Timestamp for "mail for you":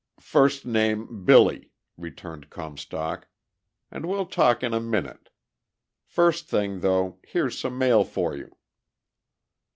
7.77-8.51